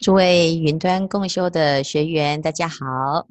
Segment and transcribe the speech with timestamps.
[0.00, 3.28] 诸位云端共修的学员，大家好。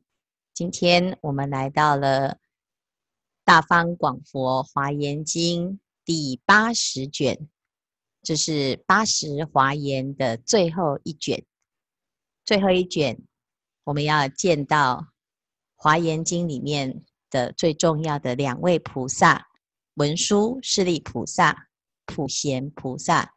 [0.53, 2.33] 今天我们来到了
[3.43, 5.67] 《大方广佛华严经》
[6.05, 7.49] 第八十卷，
[8.21, 11.43] 这是八十华严的最后一卷。
[12.45, 13.19] 最后一卷，
[13.85, 14.97] 我们要见到
[15.75, 19.47] 《华严经》里面的最重要的两位菩萨：
[19.95, 21.69] 文殊师利菩萨、
[22.05, 23.33] 普贤菩萨。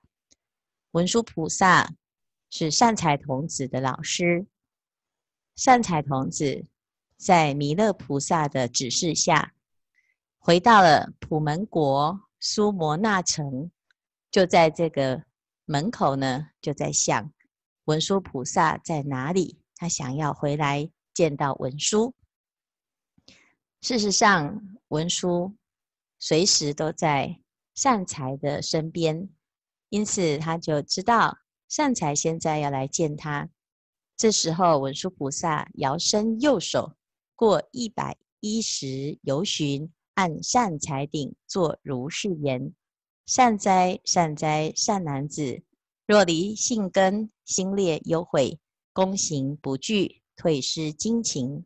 [0.90, 1.94] 文殊菩萨。
[2.54, 4.46] 是善财童子的老师。
[5.56, 6.66] 善财童子
[7.16, 9.54] 在弥勒菩萨的指示下，
[10.38, 13.70] 回到了普门国苏摩那城，
[14.30, 15.24] 就在这个
[15.64, 17.32] 门口呢，就在想
[17.84, 19.58] 文殊菩萨在哪里？
[19.74, 22.14] 他想要回来见到文殊。
[23.80, 25.56] 事实上，文殊
[26.18, 27.40] 随时都在
[27.74, 29.30] 善财的身边，
[29.88, 31.38] 因此他就知道。
[31.72, 33.48] 善财现在要来见他，
[34.14, 36.92] 这时候文殊菩萨摇身右手，
[37.34, 42.74] 过一百一十由旬，按善财顶作如是言：
[43.24, 45.62] 善哉，善哉，善男子！
[46.06, 48.60] 若离性根，心劣忧悔，
[48.92, 51.64] 躬行不惧，退失精勤。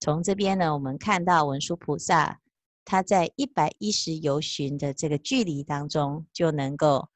[0.00, 2.40] 从这边呢，我们看到文殊菩萨
[2.84, 7.08] 他在一百一十由旬的这个距离当中，就能够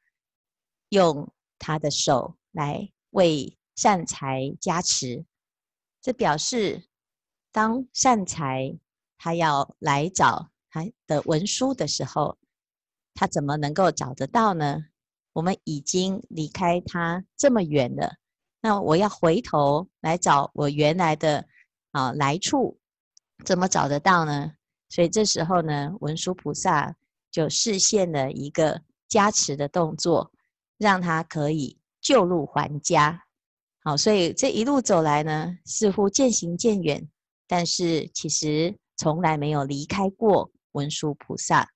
[0.91, 1.28] 用。
[1.62, 5.24] 他的手来为善财加持，
[6.00, 6.88] 这表示
[7.52, 8.77] 当善财
[9.16, 12.36] 他要来找他的文殊的时候，
[13.14, 14.86] 他怎么能够找得到呢？
[15.34, 18.16] 我们已经离开他这么远了，
[18.60, 21.46] 那我要回头来找我原来的
[21.92, 22.80] 啊来处，
[23.44, 24.52] 怎么找得到呢？
[24.88, 26.96] 所以这时候呢，文殊菩萨
[27.30, 30.33] 就示现了一个加持的动作。
[30.83, 33.22] 让他可以旧路还家，
[33.84, 37.08] 好，所以这一路走来呢，似乎渐行渐远，
[37.47, 41.68] 但是其实从来没有离开过文殊菩萨。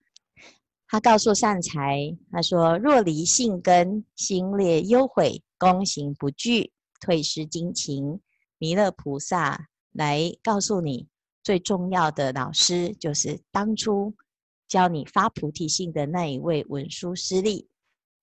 [0.88, 8.20] 他告诉善财，他说：“若离性根，心劣忧悔，躬行不具，退失精勤。”
[8.58, 11.06] 弥勒菩萨来告诉你，
[11.44, 14.12] 最重要的老师就是当初
[14.66, 17.68] 教你发菩提心的那一位文殊师利。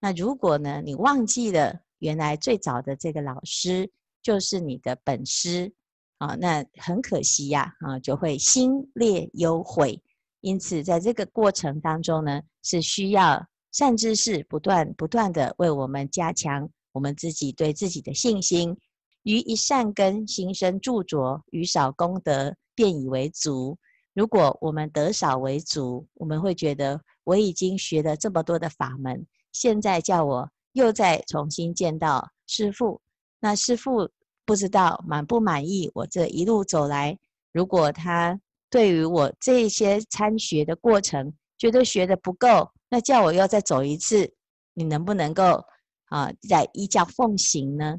[0.03, 3.90] 那如果呢，你忘记了原来最早的这个老师
[4.22, 5.74] 就是你的本师
[6.18, 10.03] 啊，那很可惜呀啊，就会心劣忧悔。
[10.42, 18.78] 因此，在这个过程当中呢，是需要善知识不断不断的为我们加强我们自己对自己的信心。
[19.22, 23.78] 于一善根心生著着，于少功德便以为足。
[24.13, 29.25] 如果我们得少为足，我们会觉得我已经学了这么多的法门。
[29.53, 33.00] 现在叫我又再重新见到师父，
[33.40, 34.09] 那师父
[34.46, 37.18] 不知道满不满意我这一路走来。
[37.52, 44.34] 如果他对于我这些参学的过程觉得学得不够，那叫我又再走一次，
[44.74, 45.63] 你能不能够
[46.06, 47.96] 啊再依教奉行呢？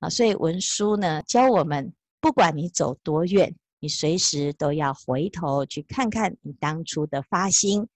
[0.00, 7.88] 啊，所以文殊呢教我们，不管你走多远，你随时都要回头去看看你当初的发心。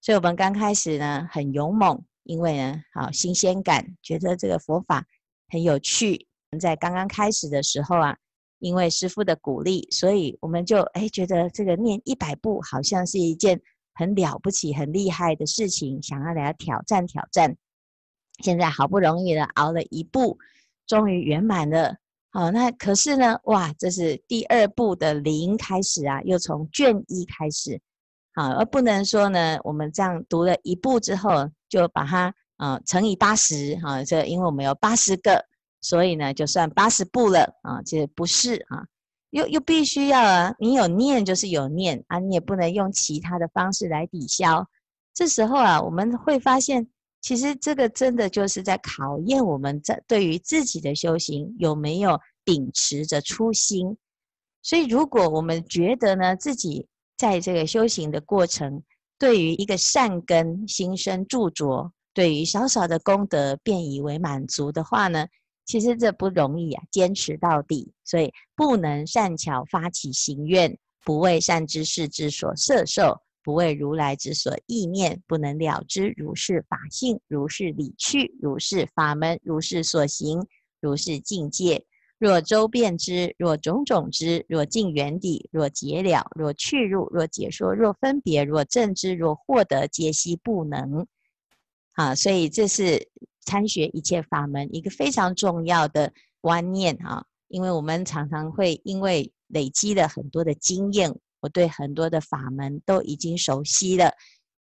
[0.00, 2.04] 所以我们刚开始呢很勇猛。
[2.26, 5.04] 因为呢，好新鲜感，觉得这个佛法
[5.48, 6.26] 很有趣。
[6.60, 8.16] 在刚刚开始的时候啊，
[8.60, 13.60] 因为师父的鼓励，所以我们就哎觉得这个念一百部好像是一件
[13.92, 17.54] 很了不起、很厉害的事情，想要来挑战挑战。
[18.42, 20.38] 现在好不容易的熬了一步，
[20.86, 21.96] 终于圆满了。
[22.30, 27.78] 好，那可是呢，哇，这是第二步的零开始啊，又从卷一开始。
[28.34, 31.50] 好，而不能说呢，我们这样读了一步之后。
[31.76, 35.44] 就把它啊、乘以八十哈，这因为我们有八十个，
[35.82, 37.82] 所以呢就算八十步了啊。
[37.84, 38.82] 其实不是啊，
[39.28, 44.66] 又又必须要啊，你有念就是有念啊，你也不能用其他的方式来抵消。
[45.12, 46.88] 这时候啊，我们会发现，
[47.20, 53.98] 其实这个真的就是在考验我们在对于自己的修行有没有秉持着初心。
[54.62, 56.86] 所以，如果我们觉得呢，自己
[57.18, 58.82] 在这个修行的过程，
[59.18, 65.26] 对于一个善根心生着着，对于少少的功德便以为满足的话呢，
[65.64, 67.92] 其实这不容易啊，坚持到底。
[68.04, 80.46] 所以不能善巧发起行愿，不为善知识之所摄受，不为如来之所意念，不能了知如是法性，如是理趣，如是法门，如是所行，
[80.80, 81.84] 如是境界。
[82.18, 91.06] 若周遍之，若种种之，若尽圆底，若结了，若去入，若解说，若分别，若证知，若获得，皆悉不能。
[91.92, 93.08] 啊，所以这是
[93.40, 104.12] 参学一切法门一个非常重要的观念啊，因为我们常常会因为累积了很多的经验，我对很多的法门都已经熟悉了。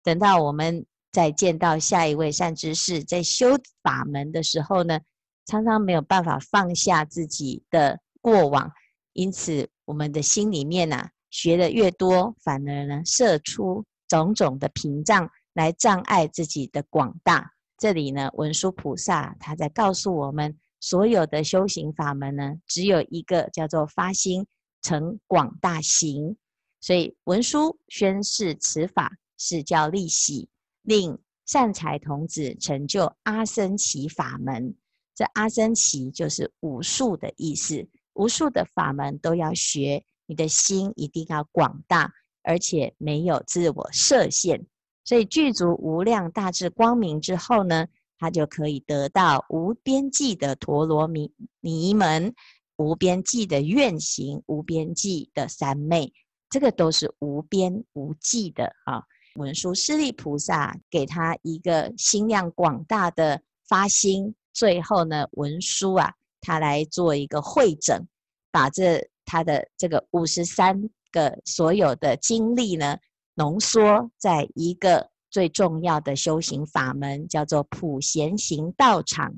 [0.03, 4.99] 等到我们再见到下一位善知识，在修法门的时候呢，
[5.45, 8.71] 常常没有办法放下自己的过往，
[9.13, 17.51] 因此我们的心里面呐、啊，学的越多，反而呢，设出种种的屏障来障碍自己的广大。
[17.77, 24.45] 这里呢，文殊菩萨他在告诉我们，所有的修行法门呢，只有一个叫做发心
[24.81, 26.37] 成广大行。
[26.79, 30.47] 所以文殊宣示此法是叫利喜，
[30.83, 34.75] 令善财童子成就阿僧祇法门。
[35.15, 42.11] 这阿僧祇就是无数的意思，无数的法门都要学，你的心一定要广大，
[42.43, 44.65] 而且没有自我设限。
[45.05, 47.87] 所以具足无量大智光明之后呢，
[48.17, 52.33] 他就可以得到无边际的陀罗尼尼门，
[52.77, 56.13] 无边际的愿行，无边际的三昧，
[56.49, 59.03] 这个都是无边无际的啊。
[59.35, 68.07] 文殊师利菩萨给他一个心量广大的发心，最后呢，文殊啊，他来做一个会诊，
[68.51, 72.97] 把这他的这个五十三个所有的经历呢。
[73.35, 79.33] 浓缩在一个最重要的修行法门，叫做普贤行道场。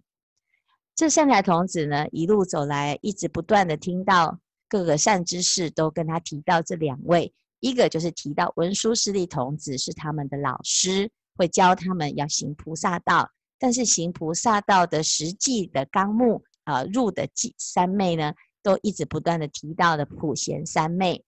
[0.93, 13.29] 这善财童子呢，一路走来，一直不断的听到各个善知识都跟他提到这两位，一个就是提到文殊师利童子是他们的老师，会教他们要行菩萨道。
[13.59, 21.23] 但是行菩萨道的实际的纲目啊，入的三昧呢，都一直不断的提到的普贤三昧。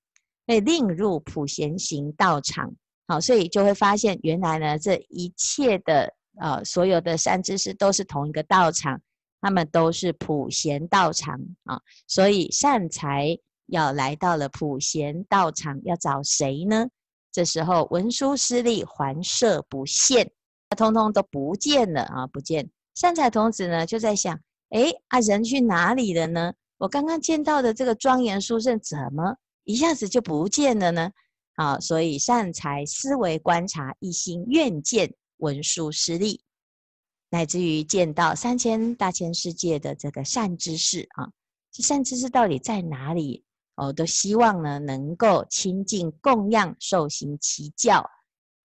[0.46, 2.74] 被令入普贤行道场，
[3.06, 9.02] 好，所以就会发现，原来呢，这一切的呃，所有的善知识都是同一个道场，
[9.42, 16.88] 他们都是普贤道场啊，所以善财要来到了普贤道场，要找谁呢？
[17.30, 20.32] 这时候文殊师利环摄不现，
[20.76, 22.70] 通通都不见了啊，不见。
[22.96, 26.54] 善财童子呢，就在想，哎，啊，人去哪里了呢？
[26.78, 29.38] 我刚刚见到的这个庄严殊胜怎么？
[29.64, 31.12] 一下子就不见了呢，
[31.56, 36.42] 啊，所以善财思维观察，一心愿见文殊师利，
[37.30, 41.30] 乃至于见到三千大千世界的这个善知识啊，
[41.72, 43.44] 这善知识到底在哪里？
[43.76, 48.10] 哦，都希望呢能够亲近供养受行其教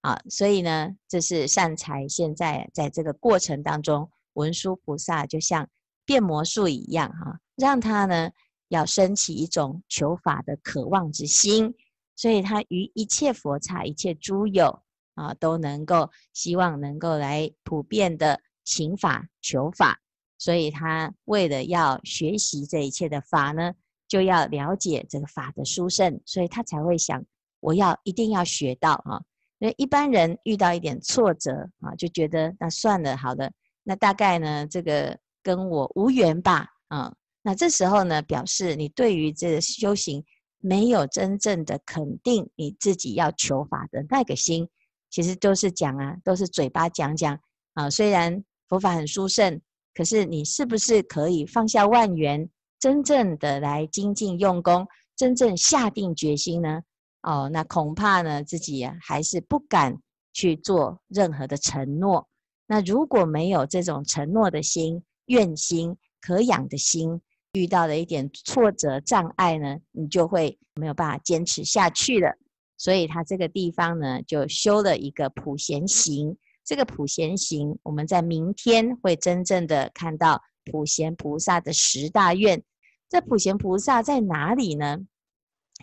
[0.02, 5.68] 啊，所以呢，这是善财现在在这个过程当中，文殊菩萨就像
[6.04, 8.30] 变魔术一样哈，让他呢。
[8.68, 11.74] 要升起一种求法的渴望之心，
[12.16, 14.82] 所以他于一切佛刹、一切诸有
[15.12, 20.00] 啊，都能够希望能够来普遍的请法求法，
[20.38, 23.74] 所以他为了要学习这一切的法呢，
[24.08, 27.22] 就要了解这个法的殊胜，所以他才会想，
[27.60, 29.22] 我要一定要学到啊。
[29.62, 33.48] 因为一般人遇到一点挫折啊，就觉得那算了，好的，
[33.84, 37.14] 那大概呢，这个跟我无缘吧，啊。
[37.42, 40.24] 那这时候呢，表示你对于这个修行
[40.58, 44.68] 没有真正的肯定，你自己要求法的那个心，
[45.10, 47.38] 其实都是讲啊，都是嘴巴讲讲
[47.74, 47.88] 啊。
[47.88, 49.60] 虽然佛法很殊胜，
[49.94, 52.50] 可是你是不是可以放下万缘，
[52.80, 56.80] 真正的来精进用功，真正下定决心呢？
[57.22, 59.96] 哦，那恐怕呢，自己啊还是不敢
[60.32, 62.28] 去做任何的承诺。
[62.66, 67.20] 那如果没有这种承诺的心、愿心、可养的心，
[67.52, 72.32] 遇到了一点挫折障碍呢，你就会没有办法坚持下去了。
[72.78, 76.36] 所以他这个地方呢，就修了一个普贤行。
[76.64, 82.62] 这个普贤行，我们在明天会真正的看到普贤菩萨的十大愿。
[83.08, 84.98] 这普贤菩萨在哪里呢？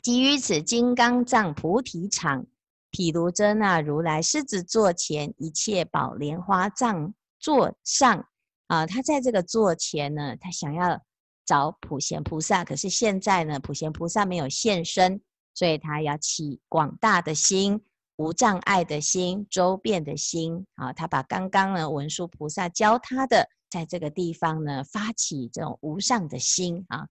[0.03, 2.46] 即于此金刚藏菩提场，
[2.91, 8.25] 毗卢遮那如来狮子座前一切宝莲花藏座上
[8.68, 11.00] 啊，他在这个座前呢，他想要。
[11.46, 15.20] 找普贤菩萨，可是现在呢，普贤菩萨没有现身，
[15.56, 17.84] 所以他要起广大的心、
[18.18, 20.94] 无障碍的心、周遍的心啊。
[20.94, 27.08] 他把刚刚呢文殊菩萨教他的，在这个地方呢发起这种无上的心啊。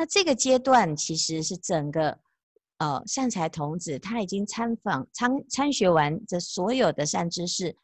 [0.00, 2.18] 那这个阶段其实是整个
[2.78, 7.76] 呃善财童子他已经参访参参学完这所有的善知识。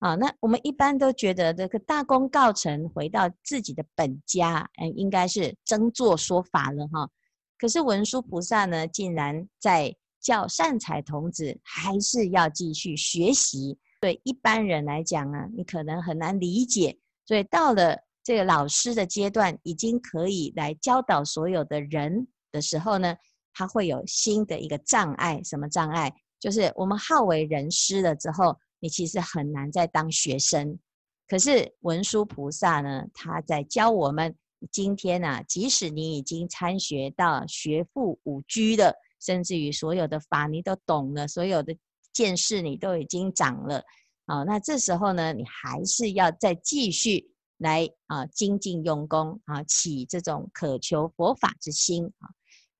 [0.00, 7.08] 啊，那我们一般都觉得这个大功告成，回到自己的本家，嗯，应该是争做说法了哈。
[7.56, 13.78] 可是文殊菩萨呢，竟然在叫善财童子还是要继续学习。
[14.00, 16.98] 对一般人来讲啊，你可能很难理解。
[17.26, 17.96] 所以到了
[18.30, 23.16] 这个老师的阶段已经可以来教导所有的人的时候呢，
[23.52, 25.42] 他会有新的一个障碍。
[25.42, 26.14] 什么障碍？
[26.38, 30.78] 就是我们好为人师了之后，你其实很难再当学生。
[31.26, 34.32] 可是文殊菩萨呢，他在教我们。
[34.70, 41.76] 今天啊，即使你已经参学到学富五车了，甚至于所有的法你都懂了，所有的
[42.12, 43.82] 见识你都已经长了，
[44.26, 47.29] 啊，那这时候呢，你还是要再继续
[47.60, 52.28] 来啊精进用功啊，起这种渴求佛法之心啊。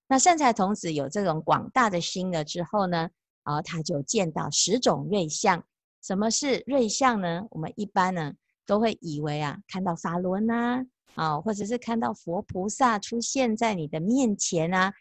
[0.08, 3.08] 那善财童子有这种广大的心了之后呢，
[3.44, 5.64] 啊，他就见到十种瑞相。
[6.02, 7.42] 什么是瑞相呢？
[7.50, 8.32] 我们一般呢
[8.66, 10.82] 都会以为啊，看到法轮呐。
[11.16, 14.92] 啊，或者是看到佛菩萨出现在你的面前啊，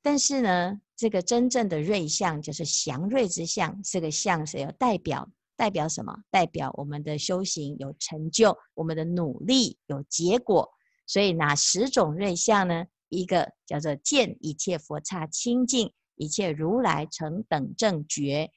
[0.00, 5.28] 但是呢，这个真正的瑞相就是祥瑞之相，这个相是有代表，
[5.62, 6.12] 代表什么？
[6.28, 10.68] 代表我们的修行有成就，我们的努力有结果。
[11.06, 12.84] 所以哪十种瑞相呢？
[13.10, 18.50] 一个叫做见一切佛刹清净，一切如来成等正觉。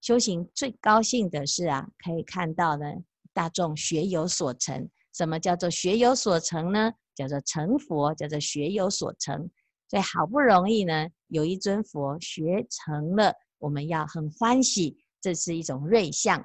[0.00, 2.86] 修行最高兴的是啊，可以看到呢，
[3.32, 4.90] 大众学有所成。
[5.14, 6.92] 什么叫做学有所成呢？
[7.14, 9.48] 叫做成佛，叫做学有所成。
[9.88, 16.44] 所以好不容易呢，有一尊佛学成了，我们要很欢喜，这是一种瑞相。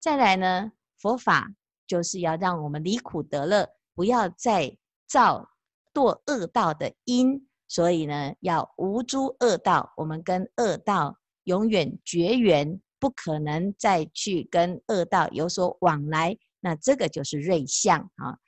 [0.00, 1.48] 再来呢，佛法
[1.86, 5.48] 就是要让我们离苦得乐，不要再造
[5.92, 7.46] 堕恶道的因。
[7.70, 16.34] 所以呢，要无诸恶道，我们跟恶道永远绝缘，不可能再去跟恶道有所往来。
[16.60, 18.38] 那这个就是瑞相啊，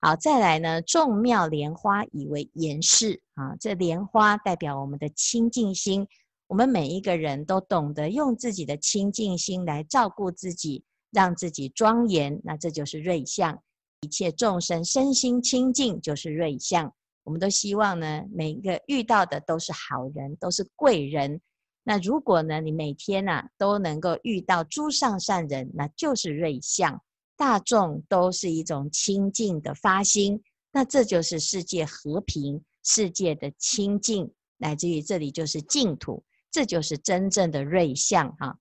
[0.00, 6.06] 好，再来呢，众妙莲花以为严饰啊，这莲花代表我们的清净心，
[6.48, 13.56] 我们每一个人都懂得用自己的清净心来照顾自己，让自己庄严，那这就是瑞相。
[14.00, 16.92] 一切众生身心清净就是瑞相，
[17.24, 21.40] 我们都希望呢，每一个遇到的都是好人，都是贵人。
[21.82, 26.98] 那如果呢，你每天呐、啊、都能够遇到诸上善人，那就是瑞相。
[27.36, 38.58] 大众都是一种清净的发心，那这就是世界和平、世界的清净，乃至于这里就是净土，这就是真正的瑞相哈。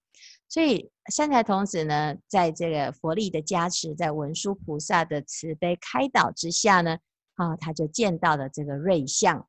[0.50, 6.98] 所以善财童子呢，在这个佛力的加持，在文殊菩萨的慈悲开导之下呢，
[7.36, 9.46] 啊，他就见到了这个瑞相，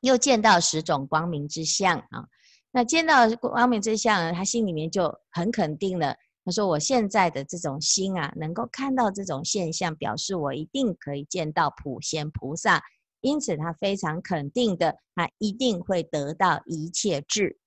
[0.00, 2.28] 又见到十种光明之相啊。
[2.70, 6.16] 那见到光明之相，他心里面就很肯定了。
[6.44, 12.82] 他说：“我现在的这种心啊，能够看到这种现象，表示我一定可以见到普贤菩萨。
[13.22, 17.58] 因此，他非常肯定的，他一定会得到一切智。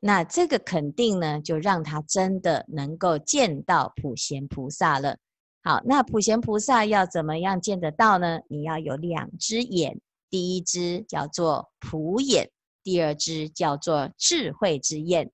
[0.00, 5.18] 那这个肯定呢，就让他真的能够见到普贤菩萨了。
[5.62, 8.40] 好，那普贤菩萨要怎么样见得到呢？
[8.48, 10.00] 你要有两只眼，
[10.30, 12.50] 第一只叫做普眼，
[12.82, 15.30] 第二只叫做智慧之眼。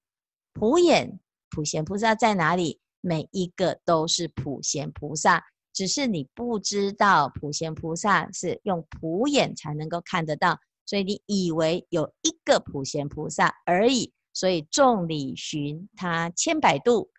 [0.52, 1.20] 普眼。”
[1.54, 2.80] 普贤菩萨在哪里？
[3.02, 14.12] 每一个都是普贤菩萨，只是你不知道普贤菩萨是用普眼才能够看得到，所以你以为有一个普贤菩萨而已。
[14.34, 17.10] 所以众里寻他千百度，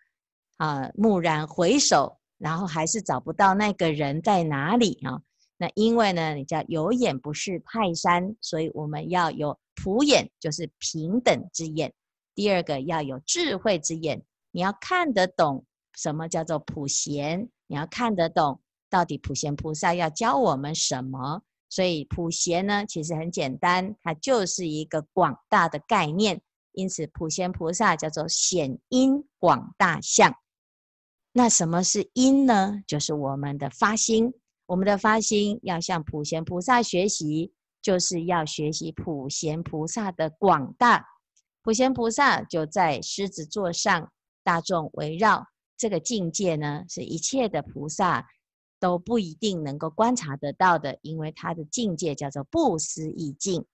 [0.56, 5.22] 啊，蓦然回首，然后还是找不到那个人在哪里啊？
[5.56, 11.94] 那因为呢，你叫有眼不识泰山，所以我们要有普眼，就是平等之眼。
[12.34, 14.20] 第二个要有智慧之眼，
[14.50, 21.42] 你要看得懂什么叫做普贤，你要看得懂到底普贤菩萨要教我们什么。
[21.70, 26.40] 所以普贤呢，其实很简单，它就是一个广大的概念。
[26.72, 30.32] 因此，普贤菩萨叫做显因广大相。
[31.32, 32.80] 那什么是因呢？
[32.86, 34.32] 就是我们的发心，
[34.66, 37.52] 我们的发心要向普贤菩萨学习，
[37.82, 41.04] 就是要学习普贤菩萨的广大。
[41.62, 44.12] 普贤菩萨就在狮子座上，
[44.44, 45.44] 大众围绕
[45.76, 48.26] 这个境界呢，是一切的菩萨
[48.78, 53.64] 都不一定能够观察得到的，因为他的境界叫做不思议境。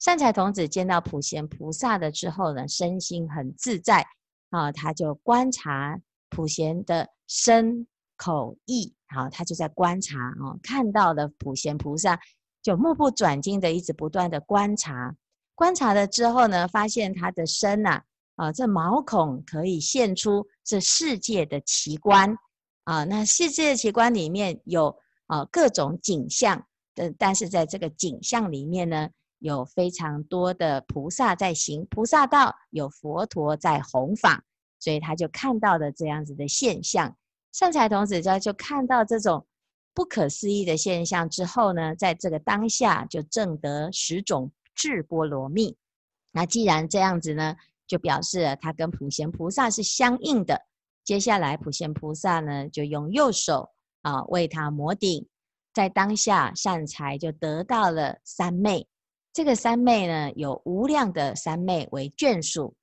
[0.00, 4.04] 善财童子见到普贤菩萨了之后呢，身心很自在
[4.50, 12.18] 啊，他就观察普贤的身口意，好，他就在观察啊，看到了普贤菩萨，
[12.62, 15.14] 就目不转睛的一直不断的观察。
[15.54, 18.02] 观察了之后呢，发现他的身呐，
[18.42, 22.36] 啊，这毛孔可以现出这世界的奇观
[22.82, 23.04] 啊。
[23.04, 24.92] 那世界的奇观里面有
[25.28, 26.60] 啊各种景象
[26.92, 29.08] 但，但是在这个景象里面呢，
[29.38, 34.42] 有非常多的菩萨在行菩萨道，有佛陀在弘法，
[34.80, 37.16] 所以他就看到了这样子的现象。
[37.52, 39.46] 善财童子就就看到这种
[39.94, 45.76] 不可思议的现象之后呢，在这个当下就证得十种智波罗蜜。
[46.32, 47.54] 那既然这样子呢，
[47.92, 50.58] 就表示他跟普贤菩萨是相应的。
[51.04, 53.68] 接下来普贤菩萨呢，就用右手
[54.00, 55.28] 啊为他摩顶，
[55.74, 58.88] 在当下善财就得到了三昧。
[59.34, 62.74] 这个三昧呢，有无量的三昧为眷属。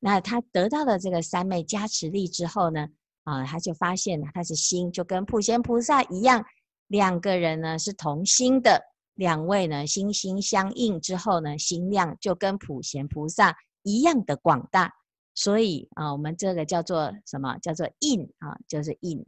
[0.00, 2.88] 那他得到了这个三昧加持力之后呢，
[3.24, 6.42] 啊，他就发现他是心就跟普贤菩萨一样，
[6.86, 8.80] 两个人呢是同心的，
[9.16, 13.54] 两位呢心心相印之后呢，心量就跟普贤菩萨
[13.86, 14.92] 一样的广大。
[15.34, 17.56] 所以啊，我们这个叫做什么？
[17.58, 19.24] 叫做印啊，就是印。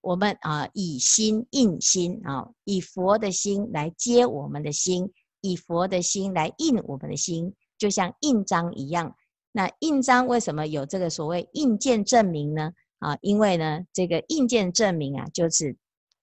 [0.00, 5.12] 我们啊，以心印心啊，以佛的心来接我们的心，
[5.42, 9.14] 以佛的心来印我们的心，就像印章一样。
[9.52, 12.72] 那印章为什么有这个所谓印鉴证明呢？
[13.00, 15.76] 啊，因为呢，这个印鉴证明啊，就是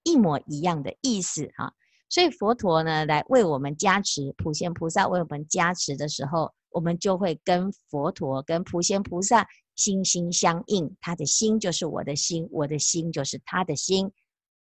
[0.04, 1.72] 一模一样的意思啊。
[2.10, 10.90] 所以佛陀呢，来为我们加持，普贤菩萨为我们加持的时候，我们就会跟佛陀、跟普贤菩萨心心相印。
[11.02, 14.12] 他的心就是我的心，我的心就是他的心。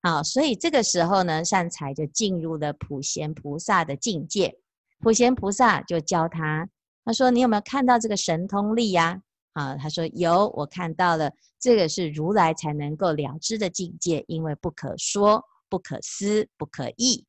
[0.02, 4.54] 啊，所以这个时候呢，善财就进入了普贤菩萨的境界。
[5.00, 6.68] 普贤菩萨就教他。
[7.06, 9.20] 他说：“你有没有看到这个神通力呀？”
[9.52, 11.30] 啊，他说：“有，我看到了。
[11.60, 17.24] 这个是如来才能够了知的境界，因为不可说、不可思、不可议。”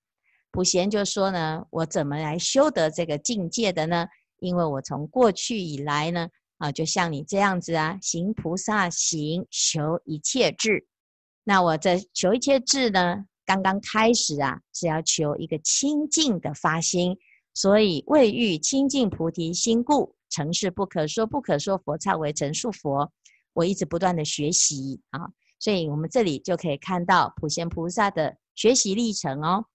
[0.51, 4.07] 普贤就说呢：“我怎么来修得这个境界的呢？
[4.39, 6.27] 因为我从过去以来呢，
[6.57, 10.87] 啊，就像你这样子啊，行菩萨行，求一切智。
[11.43, 17.17] 那我这求一切智呢，刚刚开始啊，是要求一个清净的发心。”
[17.57, 23.09] 所以未欲清净菩提心故，成事不可说不可说佛刹为成数佛。
[23.53, 25.21] 我一直不断的学习啊，
[25.57, 29.65] 所以我们这里就可以看到普贤菩萨的学习历程哦。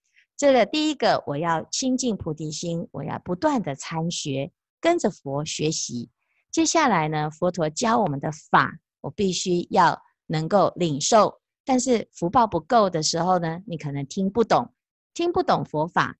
[0.40, 6.08] 这个第一个，我要清净菩提心，我要不断的参学，跟着佛学习。
[6.50, 11.38] 接下来呢，佛陀教我们的法，我必须要能够领受。
[11.62, 14.72] 但是福报不够的时候呢，你可能听不懂，
[15.12, 16.16] 听不懂佛法。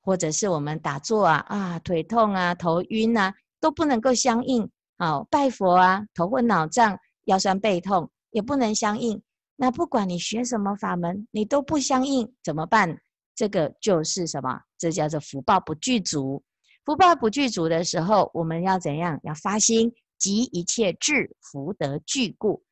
[0.00, 9.20] 或者是我们打坐啊啊腿痛啊头晕啊都不能够相应，好拜佛啊头昏脑胀腰酸背痛也不能相应。
[9.56, 13.00] 那不管你学什么法门，你都不相应怎么办？
[13.34, 14.60] 这个就是什么？
[14.78, 16.42] 这叫做福报不具足。
[16.84, 19.18] 福报不具足的时候，我们要怎样？
[19.24, 22.62] 要发心集一切智福德具故。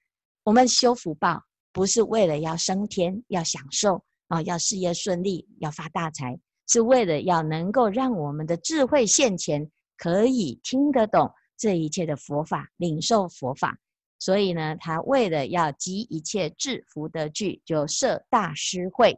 [0.44, 6.38] 我们修福报不是为了要升天要享受啊，要事业顺利要发大财。
[6.68, 13.76] 是为了要能够让我们的智慧现前，可以听得懂这一切的佛法，领受佛法。
[14.18, 19.14] 所以呢，他为了要集一切智福德具，就设大施会，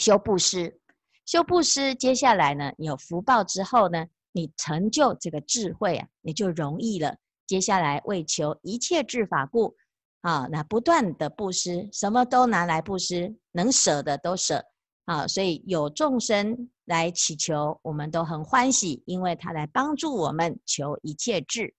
[0.00, 0.80] 修布施。
[1.26, 7.14] 修布施，接下来呢，有福报之后呢，你成就这个智慧啊，你就容易了。
[7.46, 9.76] 接下来为求一切智法故，
[10.22, 14.64] 啊，那不断的布施，什么都拿来布施，能舍的都舍。
[15.04, 21.74] 啊，所以有众生来祈求，我们都很欢喜，因为他来帮助我们求一切智。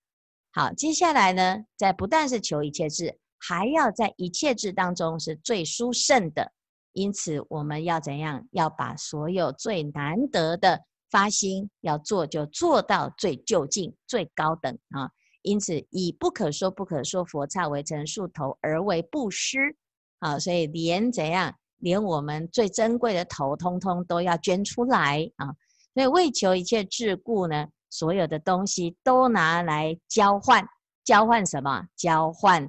[0.52, 6.52] 好，接下来呢，在不但是求一切智，还要在一切智当中是最殊胜的。
[6.94, 8.48] 因此，我们要怎样？
[8.52, 15.10] 要把所有最难得的发心要做，就做到最究竟、最高等啊。
[15.42, 19.76] 因此，以不可说不可说佛刹为成数头而为布施。
[20.20, 21.56] 好，所以连怎样？
[21.78, 25.48] 连我们最珍贵的头，通通都要捐出来啊！
[25.96, 30.64] 所以为求一切智故呢，所有的东西都拿来交换，
[31.04, 31.84] 交换什么？
[31.96, 32.64] 交换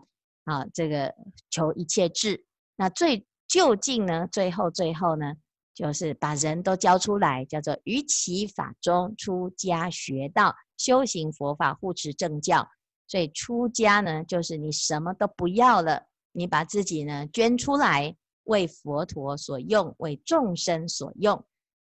[0.45, 0.65] 啊！
[0.73, 1.15] 这个
[1.51, 2.43] 求一切智。
[2.75, 4.27] 那最究竟呢？
[4.33, 5.35] 最后最后呢，
[5.75, 12.67] 就是把人都教出来，叫做于其法中出家学道，修行佛法，护持正教。
[13.07, 18.17] 所以出家呢，就是你什么都不要了，你把自己呢捐出来。
[18.47, 21.41] 为佛陀所用，为众生所用，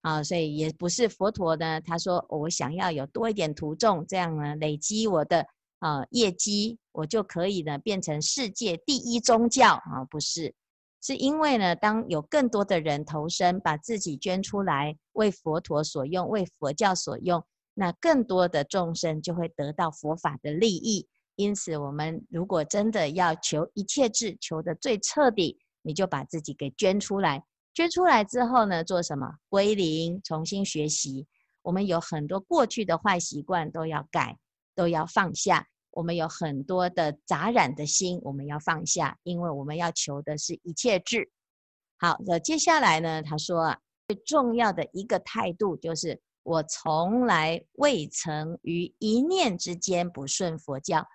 [0.04, 1.82] 啊，所以也不是佛陀呢。
[1.82, 5.46] 他说我想要有多一点徒众，这样呢累积我的
[5.80, 10.56] 啊业绩，我就可以呢变成世界第一宗教啊，不是，
[11.06, 21.08] 是因为呢，当有更多的人投身，把自己捐出来，为佛陀所用，为佛教所用，那更多的众生就会得到佛法的利益。
[21.36, 25.60] 因此，我们如果真的要求一切智，求得最彻底。
[25.88, 29.36] 你就把自己给捐出来，捐出来之后呢，做什么？
[29.50, 31.28] 归零，重新学习。
[31.62, 34.36] 我们有很多过去的坏习惯都要改，
[34.74, 35.68] 都要放下。
[35.96, 41.32] 我们有很多的杂染的心，我们要放下，因为我们要求的是一切智。
[41.98, 43.80] 好，那接下来呢，他说啊，
[44.10, 51.08] 最重要的一个态度就是，我从来未曾于一念之间不顺佛教。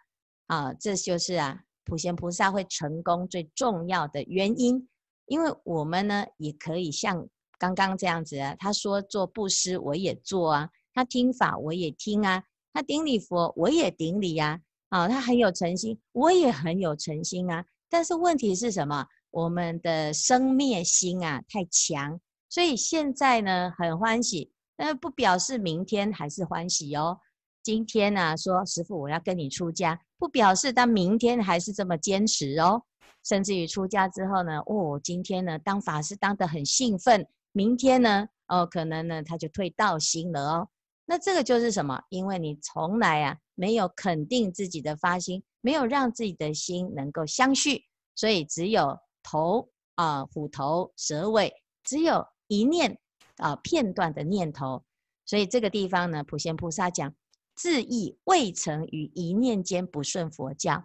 [0.47, 4.89] 啊，这就是啊，普贤菩萨会成功最重要的原因。
[5.27, 12.41] 因为我们呢，也可以像刚刚这样子啊，他说做布施，我也做啊；他听法，我也听啊；
[12.73, 14.59] 他顶礼佛，我也顶礼呀。
[14.59, 17.65] 啊，啊他很有诚心，我也很有诚心啊。
[17.89, 19.07] 但是问题是什么？
[19.31, 27.19] 我们的生灭心啊太强，所以现在呢很欢喜，但不表示明天还是欢喜哦。
[27.63, 32.83] 今天呢、啊、说师父我要跟你出家，不表示他明天还是这么坚持哦。
[33.23, 40.69] 甚至于出家之后呢，哦，今天呢当法师当得很兴奋，明天呢，哦，可能呢他就退道心了哦。
[41.05, 42.01] 那这个就是什么？
[42.09, 51.53] 因为你从来啊没有肯定自己的发心，没有让自己的心能够相续，所以只有头啊虎头蛇尾，
[51.85, 52.99] 只有一念
[53.37, 54.83] 啊片段的念头。
[55.27, 57.15] 所以这个地方呢，普贤菩萨讲，
[57.55, 60.83] 自意未曾于一念间不顺佛教。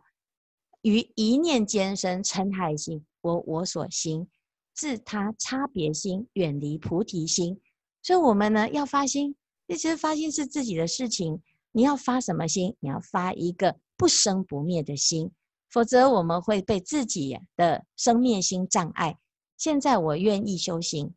[0.81, 4.27] 于一念间生嗔害心，我我所心，
[4.73, 7.57] 自他差别心，远离菩提心。
[8.03, 9.33] 所以，我们呢要发心，
[9.69, 11.41] 其实发心是自己的事情。
[11.75, 12.73] 你要发什么心？
[12.79, 15.29] 你要发一个不生不灭的心，
[15.69, 19.17] 否则我们会被自己的生灭心障碍。
[19.57, 21.13] 现在我愿意修行，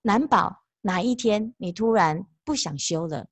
[0.00, 3.26] 难保哪一天你突然不想修了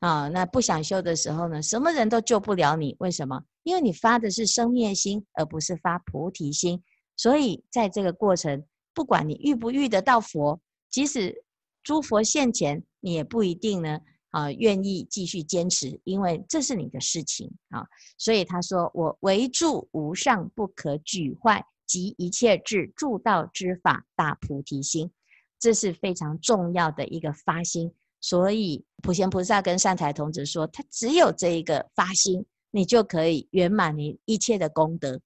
[0.00, 0.26] 啊？
[0.26, 2.96] 那不想修的时候呢，什么人都救不了你。
[2.98, 3.40] 为什么？
[3.62, 6.82] 因为你发的是生灭心，而不是发菩提心，
[7.16, 11.44] 所以在这个过程，不管你遇不遇得到佛，即使
[11.84, 14.00] 诸佛现前，你也不一定呢
[14.30, 17.86] 啊愿意继续坚持，因为这是你的事情啊。
[18.16, 25.10] 所以他说：“我唯住无上不可沮坏，及一切智助道之法大菩提心，
[25.58, 27.92] 这是非常重要的一个发心。
[28.20, 35.18] 所以普贤菩萨跟善财童子说，他只有这一个发心。”你就可以圆满你一切的功德。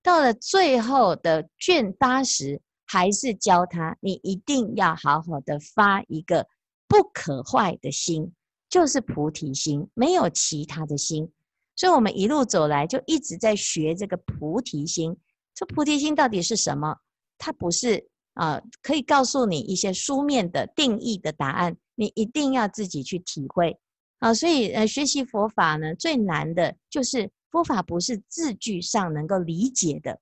[0.00, 6.46] 到了最后的卷八十，还是教他，你一定要好好的发一个
[6.86, 8.32] 不可坏的心，
[8.74, 11.30] 就是菩提心，没有其他的心。
[11.76, 15.16] 所以，我们一路走来就一直在学这个菩提心。
[15.54, 16.96] 这菩提心到底是什么？
[17.38, 23.78] 它不是啊、可以告诉你一些书面的定义的答案，你一定要自己去体会。
[24.18, 30.18] 啊，所以呃，学习佛法呢，最难的就是佛法不是字句上能够理解的。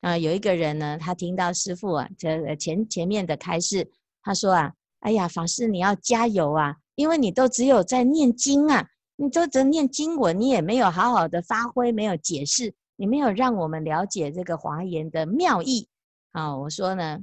[0.00, 3.86] 啊，有一个人呢，他听到师父啊，这前前面的开示，
[4.22, 15.88] 他说啊，哎呀，法师你要加油啊，因为你都只有在念经啊，你都只念经文，你也没有好好的发挥，没有解释，你没有让我们了解这个华严的妙意。
[16.32, 17.18] 啊，我说呢，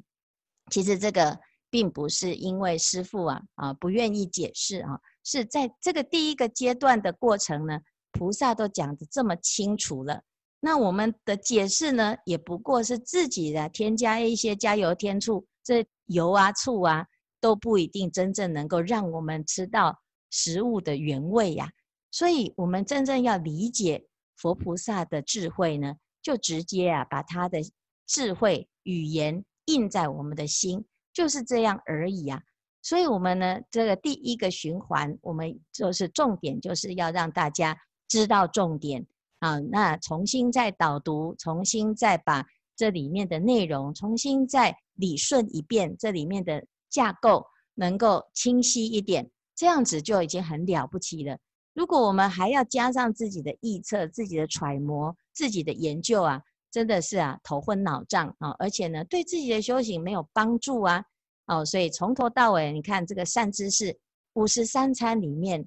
[0.69, 4.99] 其实这个并不是因为师父啊啊不愿意解释啊。
[5.23, 7.79] 是在这个第一个阶段的过程呢，
[8.11, 10.23] 菩萨都讲得这么清楚了，
[10.59, 17.05] 那我们的解释呢，也不过是自己的添加一些加油添醋，这油啊醋啊
[17.41, 19.99] 都不一定真正能够让我们吃到
[20.29, 21.69] 食物的原味呀。
[22.11, 24.03] 所以，我们真正要理解
[24.35, 27.59] 佛菩萨的智慧呢，就直接啊把他的
[28.07, 32.41] 智慧语言印在我们的心，就是这样而已啊。
[32.81, 39.05] 所以，我们呢，这个第一个循环，我们就是重点，就是要让大家知道重点
[39.39, 39.59] 啊。
[39.59, 42.43] 那重新再导读，重新再把
[42.75, 51.37] 这里面的内容重新再理顺一遍，这里面的架构能够清晰一点，这样子就已经很了不起了。
[51.73, 61.03] 如果我们还要加上自己的臆测、自己的揣摩、自己的研究啊，真的是啊头昏脑胀啊，而且呢，对自己的修行没有帮助啊。
[61.45, 63.97] 哦，所以从头到尾，你看这个善知识
[64.33, 65.65] 五十三参里面，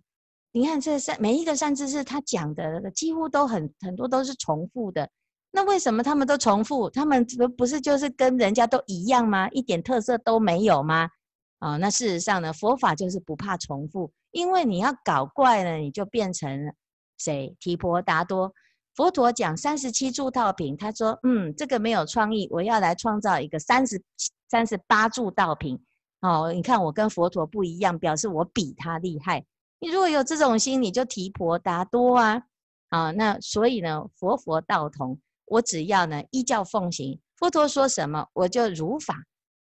[0.52, 5.08] 你看这善每一个善知识他讲的几乎都很很多都是重复的。
[5.52, 6.90] 那为什么他们都重复？
[6.90, 9.48] 他们不不是就是跟人家都一样吗？
[9.50, 11.08] 一点特色都没有吗？
[11.58, 16.74] 啊、那事实上呢，佛法就是不怕重复，因为你要搞怪呢，你就变成
[17.18, 17.54] 谁？
[17.60, 18.52] 提婆达多。
[18.96, 24.02] 佛陀讲三十七柱道品，他说：“嗯，这个没有创意，我要来创造一个三十
[24.50, 25.80] 三十八柱道品。
[26.20, 29.44] 哦，你看我跟佛陀不一样，表示我比他厉害。
[29.78, 32.42] 你如果有这种心，你就提婆达多啊！
[32.90, 39.14] 啊，那所以呢，佛佛道同，我只要呢依教奉行，佛陀说什么我就如法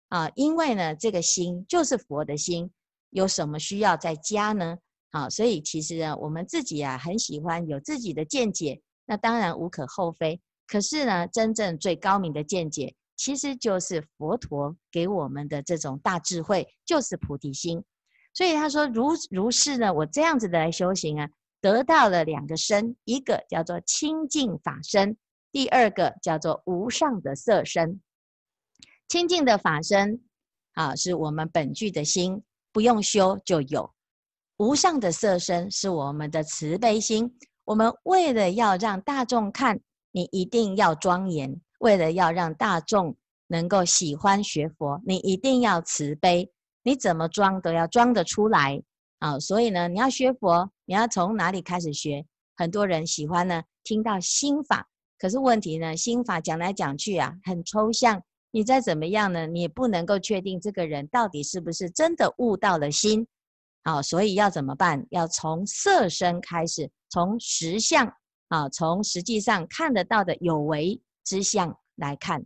[0.09, 0.29] 啊。
[0.35, 2.69] 因为呢，这个心就是佛的心，
[3.11, 4.77] 有什么需要再加呢？
[5.11, 17.81] 啊，所以其实呢，我们自己啊很喜欢有自己的见解。”那当然无可厚非，可是呢，真正最高明的见解，其实就是佛陀给我们的这种大智慧，就是菩提心。
[18.33, 21.29] 所以他说如如是呢，我这样子的来修行啊，
[21.61, 25.15] 得到了两个身，一个叫做清净法身，
[25.51, 28.01] 第二个叫做无上的色身。
[29.07, 30.21] 清净的法身
[30.73, 33.89] 啊，是我们本具的心，不用修就有；
[34.57, 37.37] 无上的色身是我们的慈悲心。
[37.63, 39.79] 我们为了要让大众看，
[40.11, 43.15] 你一定要庄严；为了要让大众
[43.47, 46.51] 能够喜欢学佛，你一定要慈悲。
[46.83, 48.81] 你怎么装都要装得出来
[49.19, 49.37] 啊！
[49.39, 52.25] 所以呢，你要学佛，你要从哪里开始学？
[52.55, 58.21] 很多人喜欢呢，听到心法，可是问题呢，心法讲来讲去啊，很抽象。
[58.51, 63.27] 你再怎么样呢，你也不能够确定这个人到底是不是真的悟到了心。
[63.83, 65.05] 啊，所以要怎么办？
[65.11, 68.11] 要从色身开始，从实相
[68.49, 72.43] 啊，从实际上看得到的有为之相来看。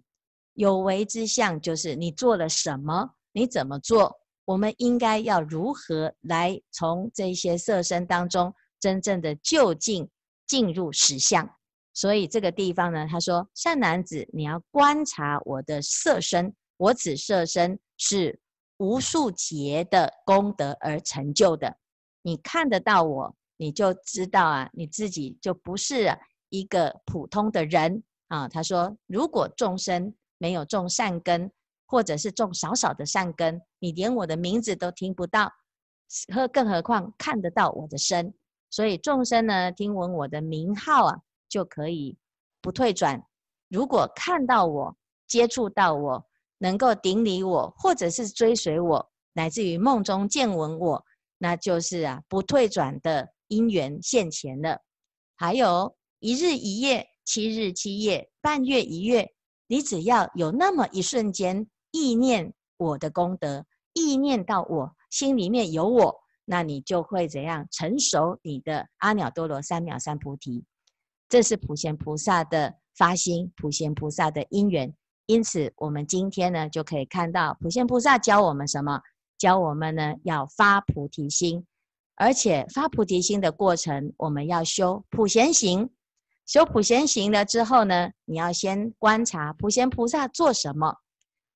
[0.54, 4.16] 有为之相就是你做了什么，你怎么做。
[4.46, 10.10] 我们应该要如何来从这些色身当中真正的就近
[10.46, 11.50] 进入实相？
[11.94, 18.40] 所以这个地方呢，他说：“善男子，你要观察我的色身，我此色身是
[18.78, 21.78] 无数劫的功德而成就的。
[22.22, 26.18] 你看得到我，你就知道啊，你自己就不是
[26.50, 31.52] 一个普通的人啊。”他说：“如果众生没有种善根。”
[31.92, 35.52] 或者是种少少的善根，你连我的名字都听不到，
[36.34, 38.34] 何更何况看得到我的身？
[38.70, 41.20] 所以众生呢，听闻我的名号啊，
[41.52, 42.18] 就可以
[42.62, 43.22] 不退转。
[43.68, 46.26] 如果看到我、接触到我、
[46.58, 51.06] 能够顶礼我，或者是追随我，乃至于梦中见闻我，
[51.38, 54.80] 那就是啊不退转的因缘现前了。
[55.36, 59.30] 还有一日一夜、七日七夜、半月一月，
[59.68, 61.68] 你只要有那么一瞬间。
[61.94, 70.64] 意念我的功德，意念到我心里面有我，那你就会怎样成熟你的阿耨多罗三藐三菩提。
[71.32, 74.94] 这是普贤菩萨的发心，普贤菩萨的因缘。
[75.28, 79.00] 因此，我们今天呢就可以看到普贤菩萨教我们什么？
[79.38, 81.66] 教我们呢要发菩提心，
[82.18, 85.90] 而且发菩提心的过程，我们要修普贤行。
[86.46, 90.94] 修普贤行了之后呢，你要先观察普贤菩萨做什么。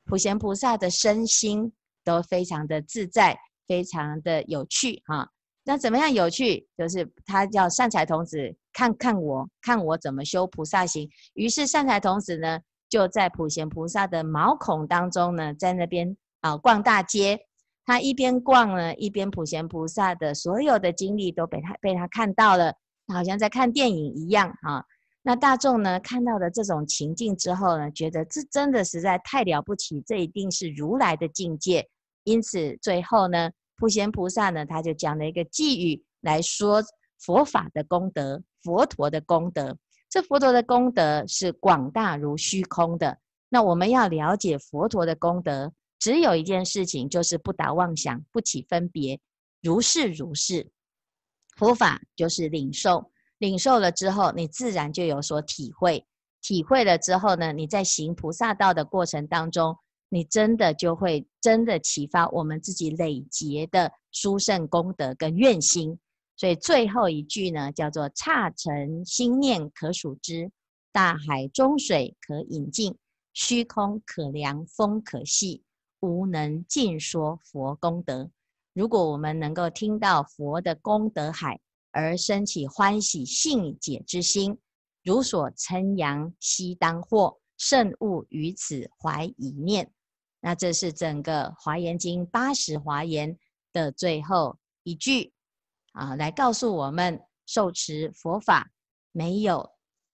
[0.05, 1.73] 普贤菩萨的身心
[2.05, 5.29] 都非常的自在，非常的有趣哈。
[5.67, 6.65] 那怎么样有趣？
[6.77, 11.09] 就是他叫善财童子看看我，看我怎么修菩萨行。
[11.33, 17.39] 于是善财童子呢，就在普贤菩萨的毛孔当中呢，在那边啊逛大街。
[17.87, 22.73] 他一边逛呢，一边普贤菩萨的所有的经历都被他被他看到了，
[23.13, 24.83] 好像在看电影一样啊。
[25.23, 31.87] 那大众呢，看到了这种情境之后呢，觉得这真的实在太了不起，这一定是如来的境界。
[32.23, 36.83] 因此最后呢，普贤菩萨呢，他就讲了一个偈语来说
[37.19, 39.77] 佛法的功德，佛陀的功德。
[40.09, 43.17] 这佛陀的功德是广大如虚空的。
[43.49, 49.19] 那我们要了解佛陀的功德，只有一件事情，就是不打妄想，不起分别，
[49.61, 50.71] 如是如是。
[51.57, 53.11] 佛法就是领受。
[53.39, 56.05] 领受了之后，你自然就有所体会。
[56.41, 65.95] 体会了之后呢，你在行菩萨道的过程当中，你真的就会真的启发我们自己累劫的殊胜功德跟愿心。
[66.35, 70.51] 所以最后一句呢，叫做“刹尘心念可数之，
[70.91, 72.97] 大海中水可饮尽，
[73.33, 75.61] 虚空可量风可细，
[75.99, 78.27] 无能尽说佛功德”。
[78.73, 81.59] 如果我们能够听到佛的功德海，
[81.91, 84.57] 而生起欢喜信解之心，
[85.03, 89.91] 如所称扬，悉当获，慎勿于此怀疑念。
[90.45, 93.35] 那这是整个《华严经》八十华严
[93.73, 95.33] 的最后一句
[95.93, 98.71] 啊，来告诉我们：受持佛法
[99.11, 99.67] 没有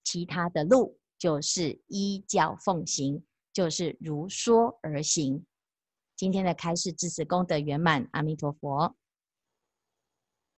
[0.06, 5.46] 其他的路，就是依教奉行，就是如说而行。
[6.15, 8.96] 今天的开示至此功德圆满，阿弥陀佛。